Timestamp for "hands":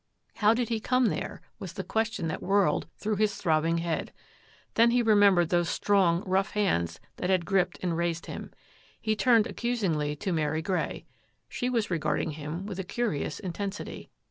6.53-6.99